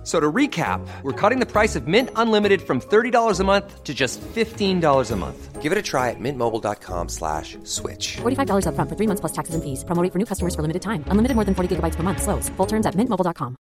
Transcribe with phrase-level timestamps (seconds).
[0.00, 3.84] F- So to recap, we're cutting the price of Mint Unlimited from $30 a month
[3.84, 5.60] to just $15 a month.
[5.60, 8.16] Give it a try at mintmobile.com slash switch.
[8.22, 9.84] $45 upfront for three months plus taxes and fees.
[9.84, 11.04] Promo rate for new customers for limited time.
[11.10, 12.22] Unlimited more than 40 gigabytes per month.
[12.22, 12.48] Slows.
[12.56, 13.56] Full terms at mintmobile.com.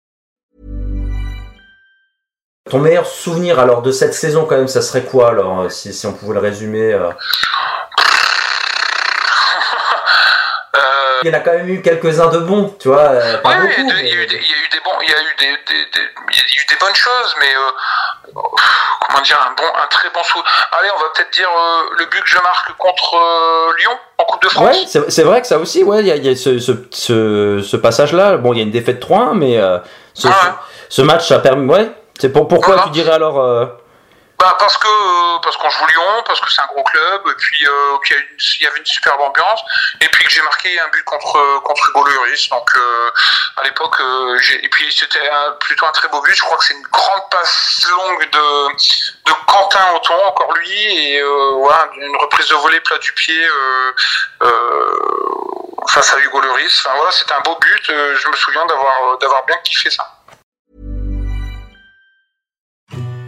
[2.69, 5.91] Ton meilleur souvenir alors de cette saison quand même, ça serait quoi alors euh, si,
[5.91, 7.09] si on pouvait le résumer euh
[11.23, 13.55] Il y en a quand même eu quelques-uns de bons, tu vois, euh, pas ouais,
[13.61, 13.91] beaucoup.
[13.99, 15.35] il y a- eu des- il y a eu des bons, il y a eu
[15.39, 18.41] des, des- des- il y a eu des bonnes choses, mais euh,
[19.07, 20.39] comment dire, un bon, un très bon sou.
[20.77, 24.23] Allez, on va peut-être dire euh, le but que je marque contre euh, Lyon en
[24.25, 24.95] Coupe de France.
[24.95, 26.71] Ouais, c'est vrai que ça aussi, ouais, il y a, il y a ce, ce,
[26.91, 28.37] ce, ce passage-là.
[28.37, 29.77] Bon, il y a une défaite 3-1, mais euh,
[30.13, 30.33] ce, Ouais.
[30.89, 31.69] ce match ça a permis.
[31.71, 31.89] Ouais,
[32.19, 33.39] c'est pour, pourquoi tu dirais alors.
[34.39, 37.27] Euh, Bah parce que euh, parce qu'on joue Lyon, parce que c'est un gros club,
[37.27, 38.17] et puis euh, qu'il
[38.59, 39.61] y, y avait une superbe ambiance,
[40.01, 42.49] et puis que j'ai marqué un but contre contre Hugo Lloris.
[42.49, 43.11] Donc euh,
[43.57, 45.29] à l'époque, euh, et puis c'était
[45.59, 46.33] plutôt un très beau but.
[46.35, 48.75] Je crois que c'est une grande passe longue de
[49.25, 53.43] de Quentin Auton, encore lui, et euh, voilà une reprise de volée plat du pied
[53.45, 53.93] euh,
[54.43, 54.97] euh,
[55.89, 56.79] face à Hugo Lloris.
[56.85, 57.89] Enfin voilà, c'était un beau but.
[57.89, 60.05] euh, je me souviens d'avoir d'avoir bien kiffé ça.